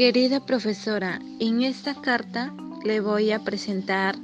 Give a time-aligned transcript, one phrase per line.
[0.00, 2.54] Querida profesora, en esta carta
[2.86, 4.16] le voy a presentar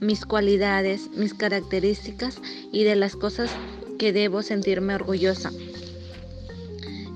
[0.00, 2.40] mis cualidades, mis características
[2.72, 3.50] y de las cosas
[3.98, 5.50] que debo sentirme orgullosa.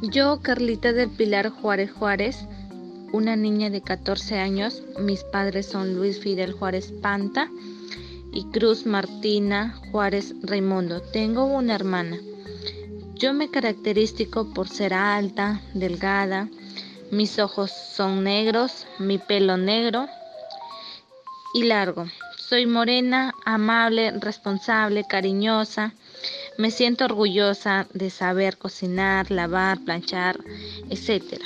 [0.02, 2.36] Yo, Carlita del Pilar Juárez Juárez,
[3.14, 7.48] una niña de 14 años, mis padres son Luis Fidel Juárez Panta
[8.30, 11.00] y Cruz Martina Juárez Raimundo.
[11.00, 12.18] Tengo una hermana.
[13.14, 16.50] Yo me caracterizo por ser alta, delgada,
[17.12, 20.08] mis ojos son negros, mi pelo negro
[21.52, 22.06] y largo.
[22.38, 25.92] Soy morena, amable, responsable, cariñosa.
[26.56, 30.38] Me siento orgullosa de saber cocinar, lavar, planchar,
[30.88, 31.38] etc.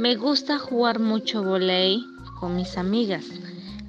[0.00, 2.04] Me gusta jugar mucho volei
[2.40, 3.26] con mis amigas.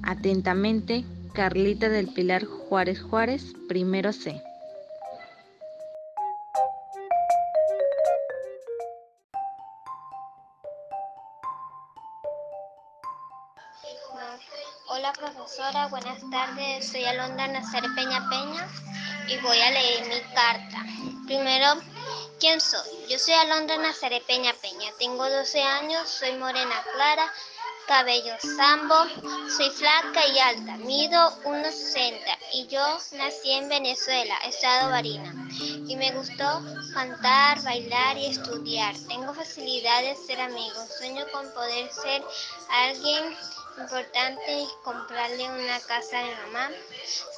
[0.04, 4.40] Atentamente, Carlita del Pilar Juárez Juárez, primero C.
[14.86, 16.88] Hola profesora, buenas tardes.
[16.88, 18.66] Soy Alondra Nacer Peña Peña
[19.28, 20.84] y voy a leer mi carta.
[21.26, 21.82] Primero,
[22.40, 22.88] ¿quién soy?
[23.10, 24.90] Yo soy Alondra Nacer Peña Peña.
[24.98, 27.30] Tengo 12 años, soy morena clara,
[27.86, 28.94] cabello sambo,
[29.54, 35.34] soy flaca y alta, mido 1,60 y yo nací en Venezuela, estado Barina.
[35.88, 36.62] Y me gustó
[36.94, 38.94] cantar, bailar y estudiar.
[39.08, 42.24] Tengo facilidad de ser amigo, sueño con poder ser
[42.70, 43.36] alguien
[43.78, 46.70] importante comprarle una casa a mi mamá,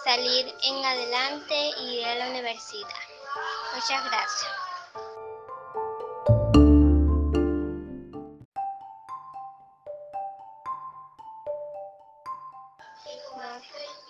[0.05, 2.89] salir en adelante y ir a la universidad.
[3.75, 4.69] Muchas gracias.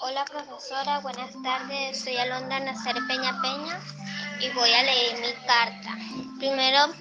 [0.01, 2.01] Hola profesora, buenas tardes.
[2.01, 3.81] Soy Alondra Nacer Peña Peña
[4.41, 5.97] y voy a leer mi carta.
[6.39, 6.95] Primero,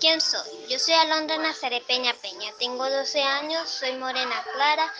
[0.00, 0.66] ¿quién soy?
[0.68, 2.52] Yo soy Alondra Nacer Peña Peña.
[2.58, 4.92] Tengo 12 años, soy morena clara,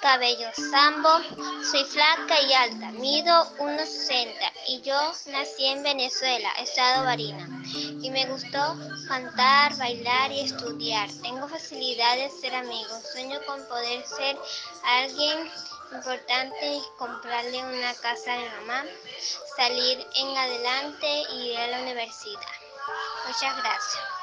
[0.00, 1.10] cabello sambo,
[1.70, 4.32] soy flaca y alta, mido 1,60
[4.68, 7.46] y yo nací en Venezuela, estado Barina.
[8.02, 8.76] Y me gustó
[9.08, 11.08] cantar, bailar y estudiar.
[11.22, 14.38] Tengo facilidad de ser amigo, sueño con poder ser
[14.84, 15.50] alguien
[15.92, 18.84] importante comprarle una casa a mi mamá,
[19.56, 22.69] salir en adelante y ir a la universidad.
[23.26, 24.20] Muchas gracias.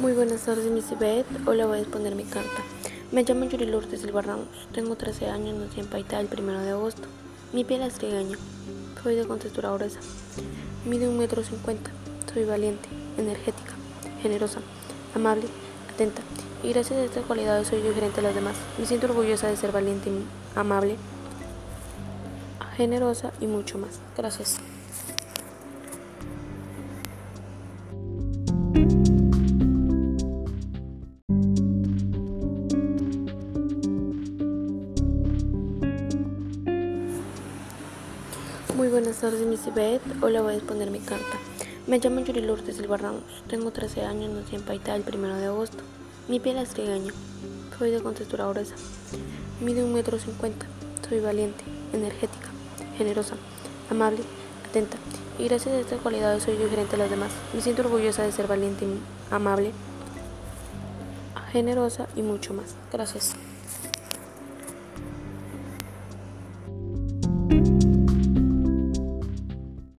[0.00, 1.26] Muy buenas tardes, Miss Beth.
[1.46, 2.62] Hoy le voy a exponer mi carta.
[3.12, 4.48] Me llamo Yuri Lourdes Silva Ramos.
[4.72, 7.08] Tengo 13 años, nací en Paitá el 1 de agosto.
[7.52, 8.38] Mi piel es trigueña.
[9.02, 10.00] Soy de contextura gruesa.
[10.84, 11.90] Mido un metro cincuenta.
[12.32, 13.72] Soy valiente, energética,
[14.22, 14.60] generosa,
[15.14, 15.48] amable,
[15.92, 16.22] atenta.
[16.62, 18.54] Y gracias a estas cualidades soy diferente a las demás.
[18.78, 20.10] Me siento orgullosa de ser valiente,
[20.54, 20.96] amable,
[22.76, 23.98] generosa y mucho más.
[24.16, 24.58] Gracias.
[38.76, 40.02] Muy buenas tardes, Miss Beth.
[40.22, 41.38] Hoy le voy a exponer mi carta.
[41.86, 43.24] Me llamo Yuri Lourdes Silva Ramos.
[43.48, 45.82] Tengo 13 años, nací en Paitá el 1 de agosto.
[46.30, 47.12] Mi piel es trigueña.
[47.76, 48.76] Soy de contextura gruesa.
[49.60, 50.64] Mido un metro cincuenta.
[51.08, 52.46] Soy valiente, energética,
[52.96, 53.34] generosa,
[53.90, 54.20] amable,
[54.68, 54.96] atenta.
[55.40, 57.32] Y gracias a estas cualidades soy diferente a las demás.
[57.52, 58.86] Me siento orgullosa de ser valiente,
[59.32, 59.72] amable,
[61.50, 62.76] generosa y mucho más.
[62.92, 63.34] Gracias.